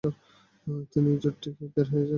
তিনি 0.91 1.11
জোট 1.23 1.35
থেকে 1.43 1.63
বের 1.73 1.87
হয়ে 1.91 2.01
যান। 2.01 2.09